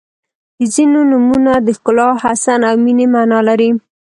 •ځینې 0.73 1.01
نومونه 1.11 1.51
د 1.65 1.67
ښکلا، 1.77 2.09
حسن 2.23 2.61
او 2.69 2.75
مینې 2.83 3.05
معنا 3.13 3.39
لري. 3.47 3.69